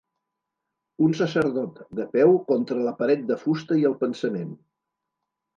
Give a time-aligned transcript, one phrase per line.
[1.07, 4.53] un sacerdot de peu contra la paret de fusta i el pensament